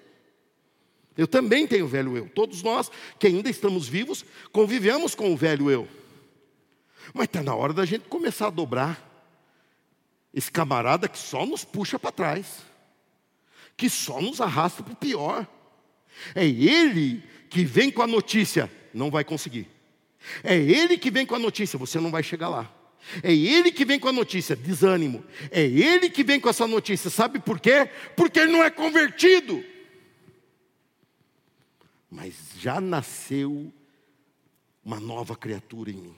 [1.16, 2.28] Eu também tenho velho eu.
[2.28, 5.88] Todos nós que ainda estamos vivos convivemos com o velho eu.
[7.12, 9.02] Mas está na hora da gente começar a dobrar.
[10.32, 12.58] Esse camarada que só nos puxa para trás,
[13.76, 15.46] que só nos arrasta para o pior.
[16.34, 19.68] É ele que vem com a notícia, não vai conseguir.
[20.42, 22.72] É ele que vem com a notícia, você não vai chegar lá.
[23.22, 25.24] É ele que vem com a notícia, desânimo.
[25.50, 27.88] É ele que vem com essa notícia, sabe por quê?
[28.16, 29.64] Porque ele não é convertido.
[32.10, 33.72] Mas já nasceu
[34.84, 36.16] uma nova criatura em mim.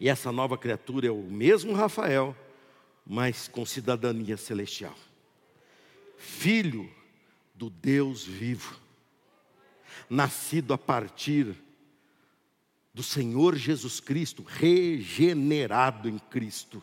[0.00, 2.36] E essa nova criatura é o mesmo Rafael,
[3.04, 4.94] mas com cidadania celestial.
[6.16, 6.90] Filho
[7.54, 8.78] do Deus vivo,
[10.08, 11.54] nascido a partir
[12.94, 16.82] do Senhor Jesus Cristo, regenerado em Cristo,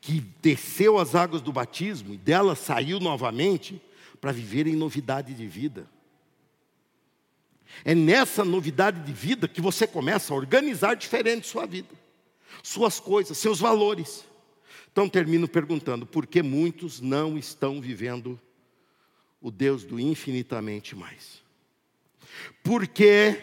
[0.00, 3.80] que desceu as águas do batismo e dela saiu novamente
[4.20, 5.88] para viver em novidade de vida.
[7.82, 11.88] É nessa novidade de vida que você começa a organizar diferente sua vida,
[12.62, 14.24] suas coisas, seus valores.
[14.92, 18.38] Então termino perguntando: por que muitos não estão vivendo
[19.40, 21.42] o Deus do infinitamente mais?
[22.62, 23.40] Porque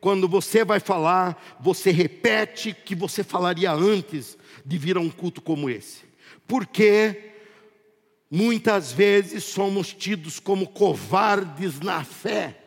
[0.00, 5.40] quando você vai falar, você repete que você falaria antes de vir a um culto
[5.40, 6.04] como esse?
[6.46, 7.32] Porque
[8.30, 12.59] muitas vezes somos tidos como covardes na fé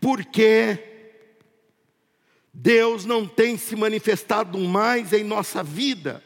[0.00, 0.78] porque
[2.52, 6.22] Deus não tem se manifestado mais em nossa vida.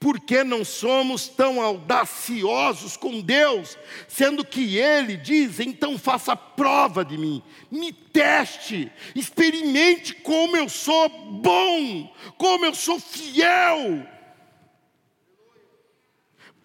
[0.00, 3.78] Porque não somos tão audaciosos com Deus,
[4.08, 11.08] sendo que Ele diz: então faça prova de mim, me teste, experimente como eu sou
[11.08, 14.04] bom, como eu sou fiel.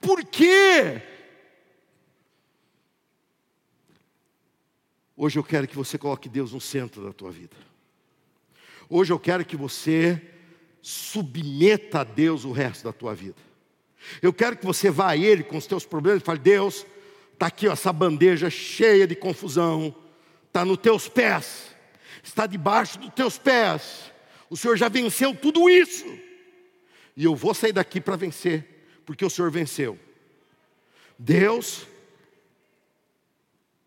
[0.01, 1.03] Por quê?
[5.19, 7.57] Hoje eu quero que você coloque Deus no centro da tua vida.
[8.87, 10.21] Hoje eu quero que você
[10.79, 13.35] submeta a Deus o resto da tua vida.
[14.21, 16.85] Eu quero que você vá a Ele com os teus problemas e fale: Deus,
[17.33, 19.93] está aqui ó, essa bandeja cheia de confusão,
[20.45, 21.75] está nos teus pés,
[22.23, 24.11] está debaixo dos teus pés.
[24.51, 26.05] O Senhor já venceu tudo isso,
[27.15, 29.97] e eu vou sair daqui para vencer, porque o Senhor venceu.
[31.17, 31.87] Deus,